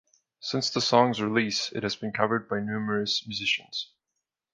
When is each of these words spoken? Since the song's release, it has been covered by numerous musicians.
Since 0.39 0.71
the 0.71 0.81
song's 0.81 1.21
release, 1.21 1.71
it 1.73 1.83
has 1.83 1.95
been 1.95 2.11
covered 2.11 2.49
by 2.49 2.57
numerous 2.59 3.23
musicians. 3.27 3.91